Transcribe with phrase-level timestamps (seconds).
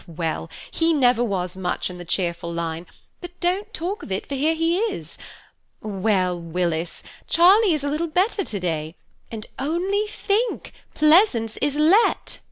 [0.07, 2.87] "Well, he never was much in the cheerful line;
[3.19, 5.15] but don't talk of it, for here he is.
[5.79, 8.95] Well, Willis, Charlie is a little better to day;
[9.31, 12.39] and only think, Pleasance is let!"